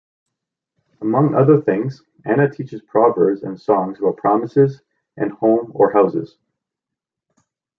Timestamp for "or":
5.75-5.91